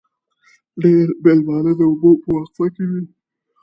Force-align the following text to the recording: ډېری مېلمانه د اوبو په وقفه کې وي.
ډېری 0.81 1.13
مېلمانه 1.23 1.71
د 1.77 1.81
اوبو 1.89 2.11
په 2.21 2.29
وقفه 2.37 2.65
کې 2.75 2.83
وي. 2.89 3.01